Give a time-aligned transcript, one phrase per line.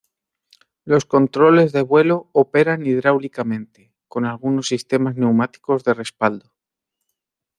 [0.83, 6.51] Los controles de vuelo operan hidráulicamente, con algunos sistemas neumáticos de respaldo.